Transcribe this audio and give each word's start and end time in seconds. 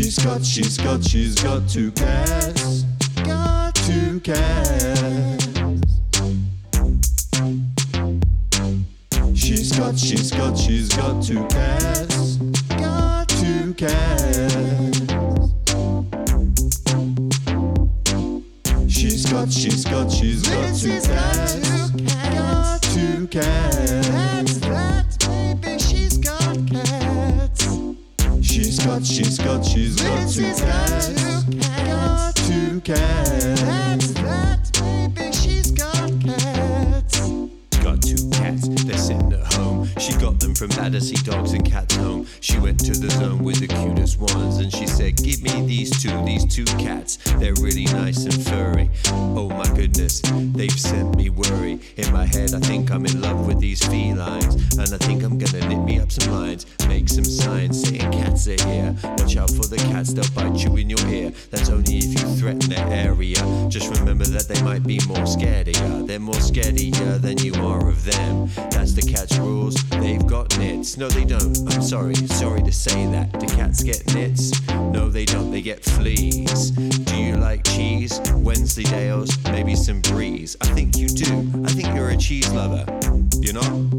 She's 0.00 0.16
got, 0.24 0.44
she's 0.44 0.78
got, 0.78 1.02
she's 1.02 1.34
got 1.34 1.68
two 1.68 1.90
cats. 1.90 2.84
Got 3.24 3.74
two 3.74 4.20
cats. 4.20 5.44
She's 9.34 9.72
got, 9.76 9.98
she's 9.98 10.30
got, 10.30 10.56
she's 10.56 10.88
got 10.90 11.20
two 11.20 11.44
cats. 11.48 12.36
Got 12.78 13.28
two 13.28 13.74
cats. 13.74 14.98
She's 18.86 19.26
got, 19.26 19.50
she's 19.50 19.84
got, 19.84 20.12
she's 20.12 20.48
got 20.48 20.76
two 20.76 21.00
cats. 21.00 21.27
She's 29.18 29.36
got, 29.36 29.64
she's 29.64 29.96
got, 29.96 30.30
two 30.30 30.54
cats. 30.54 31.08
Got 31.52 32.36
two 32.36 32.80
cats. 32.82 33.30
That's 33.62 34.12
that, 34.12 34.80
baby. 34.80 35.32
She's 35.32 35.72
got 35.72 36.12
cats. 36.20 37.18
Got 37.82 38.00
two 38.00 38.30
cats, 38.30 38.68
they're 38.84 38.96
sitting 38.96 39.32
at 39.32 39.54
home. 39.54 39.88
She 39.98 40.12
got 40.18 40.38
them 40.38 40.54
from 40.54 40.68
Battersea 40.68 41.16
Dogs 41.24 41.52
and 41.52 41.64
Cats 41.64 41.96
Home. 41.96 42.28
She 42.40 42.60
went 42.60 42.78
to 42.84 42.92
the 42.92 43.10
zone 43.10 43.42
with 43.42 43.58
the 43.58 43.66
cutest 43.66 44.20
ones 44.20 44.58
and 44.58 44.72
she 44.72 44.86
said, 44.86 45.16
Give 45.16 45.42
me 45.42 45.66
these 45.66 46.00
two, 46.00 46.24
these 46.24 46.44
two 46.44 46.64
cats. 46.76 47.16
They're 47.38 47.54
really 47.54 47.86
nice 47.86 48.24
and 48.24 48.44
furry. 48.46 48.90
Oh 49.12 49.48
my 49.48 49.68
goodness, 49.74 50.22
they've 50.54 50.70
sent 50.78 51.16
me 51.16 51.30
worry. 51.30 51.80
In 51.96 52.12
my 52.12 52.26
head, 52.26 52.54
I 52.54 52.60
think 52.60 52.92
I'm 52.92 53.04
in 53.04 53.20
love 53.20 53.48
with 53.48 53.58
these 53.58 53.84
felines. 53.84 54.54
And 54.78 54.94
I 54.94 54.98
think 54.98 55.24
I'm 55.24 55.38
gonna 55.38 55.67
up 56.08 56.22
some 56.22 56.32
lines, 56.32 56.66
make 56.88 57.08
some 57.08 57.24
signs 57.24 57.82
saying 57.82 58.10
cats 58.12 58.48
are 58.48 58.62
here. 58.66 58.94
Watch 59.18 59.36
out 59.36 59.50
for 59.50 59.66
the 59.66 59.76
cats, 59.76 60.12
they'll 60.12 60.30
bite 60.30 60.64
you 60.64 60.76
in 60.76 60.88
your 60.88 61.06
ear. 61.08 61.32
That's 61.50 61.68
only 61.68 61.98
if 61.98 62.04
you 62.06 62.28
threaten 62.36 62.70
their 62.70 62.86
area. 62.88 63.36
Just 63.68 63.90
remember 63.98 64.24
that 64.24 64.48
they 64.48 64.60
might 64.62 64.84
be 64.84 65.00
more 65.06 65.26
scared 65.26 65.68
of. 65.68 66.06
They're 66.06 66.18
more 66.18 66.40
scared 66.40 66.74
of 66.74 66.80
ya 66.80 67.18
than 67.18 67.38
you 67.38 67.52
are 67.54 67.88
of 67.88 68.04
them. 68.04 68.48
That's 68.70 68.92
the 68.92 69.02
cat's 69.02 69.36
rules. 69.38 69.74
They've 69.90 70.26
got 70.26 70.58
nits. 70.58 70.96
No, 70.96 71.08
they 71.08 71.24
don't. 71.24 71.58
I'm 71.72 71.82
sorry, 71.82 72.14
sorry 72.14 72.62
to 72.62 72.72
say 72.72 73.06
that. 73.12 73.38
Do 73.38 73.46
cats 73.46 73.82
get 73.82 74.14
nits? 74.14 74.66
No, 74.68 75.10
they 75.10 75.24
don't. 75.24 75.50
They 75.50 75.62
get 75.62 75.84
fleas. 75.84 76.70
Do 76.70 77.16
you 77.16 77.36
like 77.36 77.64
cheese? 77.64 78.18
Wensleydales, 78.48 79.30
maybe 79.52 79.74
some 79.74 80.00
breeze. 80.00 80.56
I 80.60 80.66
think 80.68 80.96
you 80.96 81.08
do. 81.08 81.52
I 81.64 81.68
think 81.68 81.94
you're 81.94 82.10
a 82.10 82.16
cheese 82.16 82.50
lover. 82.52 82.86
You're 83.40 83.54
know? 83.54 83.97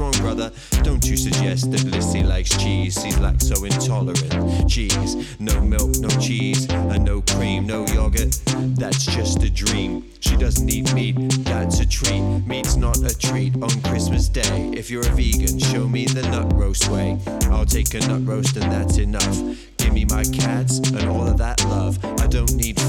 Brother. 0.00 0.50
Don't 0.82 1.06
you 1.06 1.14
suggest 1.14 1.70
that 1.72 1.84
Lissy 1.84 2.22
likes 2.22 2.56
cheese? 2.56 2.98
She's 3.02 3.18
so 3.46 3.64
intolerant. 3.64 4.68
Cheese, 4.68 5.38
no 5.38 5.60
milk, 5.60 5.90
no 5.98 6.08
cheese, 6.18 6.66
and 6.70 7.04
no 7.04 7.20
cream, 7.20 7.66
no 7.66 7.86
yogurt. 7.86 8.40
That's 8.78 9.04
just 9.04 9.42
a 9.42 9.50
dream. 9.50 10.10
She 10.20 10.36
doesn't 10.36 10.70
eat 10.70 10.94
meat, 10.94 11.16
that's 11.44 11.80
a 11.80 11.86
treat. 11.86 12.22
Meat's 12.46 12.76
not 12.76 12.96
a 12.98 13.16
treat 13.18 13.54
on 13.62 13.82
Christmas 13.82 14.28
Day. 14.28 14.70
If 14.72 14.90
you're 14.90 15.06
a 15.06 15.14
vegan, 15.14 15.58
show 15.58 15.86
me 15.86 16.06
the 16.06 16.22
nut 16.22 16.50
roast 16.54 16.88
way. 16.88 17.18
I'll 17.50 17.66
take 17.66 17.92
a 17.92 18.00
nut 18.00 18.22
roast 18.24 18.56
and 18.56 18.72
that's 18.72 18.96
enough. 18.96 19.36
Give 19.76 19.92
me 19.92 20.06
my 20.06 20.24
cats 20.24 20.78
and 20.78 21.08
all 21.10 21.26
of 21.26 21.36
that 21.38 21.62
love. 21.66 22.02
I 22.20 22.26
don't 22.26 22.54
need 22.54 22.79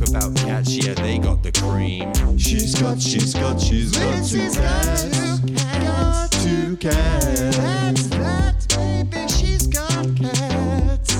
Talk 0.00 0.08
about 0.08 0.34
cats, 0.34 0.74
yeah, 0.74 0.94
they 0.94 1.18
got 1.18 1.42
the 1.42 1.52
cream. 1.52 2.10
She's 2.38 2.74
got, 2.80 2.98
she's 3.02 3.34
got, 3.34 3.60
she's 3.60 3.92
got 3.92 4.00
two 4.00 4.06
Lindsay's 4.08 4.56
got 4.56 4.82
cats. 4.82 5.02
two 5.02 5.10
cats. 5.46 5.68
Got 5.78 6.30
two 6.32 6.76
cats. 6.78 8.08
That's 8.08 8.66
that, 8.66 9.10
baby. 9.10 9.28
She's 9.28 9.66
got 9.66 10.16
cats. 10.16 11.18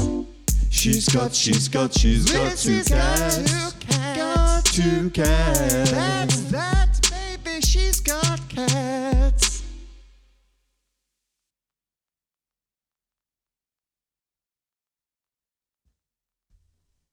She's 0.70 1.08
got, 1.10 1.34
she's 1.34 1.68
got, 1.68 1.92
she's 1.92 2.32
got 2.32 2.56
two 2.56 2.68
Lindsay's 2.78 2.88
got 2.88 3.18
cats. 3.18 3.36
two 3.36 3.50
cats. 3.86 4.16
Got 4.16 4.64
two 4.64 5.10
cats. 5.10 5.90
That's 5.90 5.90
that, 5.90 5.90
baby. 5.90 6.32
She's 6.32 6.39